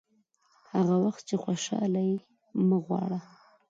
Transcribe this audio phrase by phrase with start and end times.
[0.73, 2.17] هغه وخت چې خوشاله یې
[2.67, 3.19] مه غواړه.